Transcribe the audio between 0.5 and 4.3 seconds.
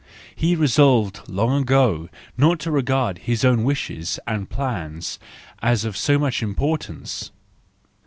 resolved long ago not to regard his own wishes